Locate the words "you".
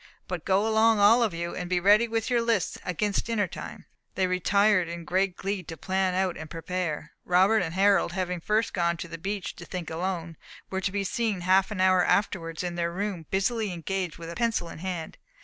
1.31-1.55